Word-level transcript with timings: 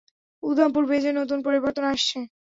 উধামপুর 0.43 0.83
বেজে 0.89 1.11
নতুন 1.13 1.39
পরিবর্তন 1.47 1.83
আসছে। 1.93 2.17